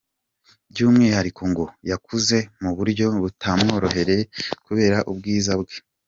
By’umwihariko 0.71 1.41
ngo 1.51 1.65
yakuze 1.91 2.37
mu 2.61 2.71
buryo 2.77 3.05
butamworoheye 3.21 4.17
kubera 4.65 4.97
ubwiza 5.11 5.51
bwe. 5.61 5.75